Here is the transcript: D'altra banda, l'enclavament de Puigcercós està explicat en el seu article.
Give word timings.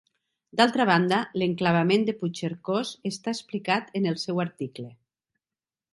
D'altra 0.59 0.85
banda, 0.89 1.19
l'enclavament 1.41 2.07
de 2.09 2.17
Puigcercós 2.21 2.95
està 3.13 3.37
explicat 3.39 3.95
en 4.01 4.11
el 4.13 4.21
seu 4.27 4.43
article. 4.49 4.91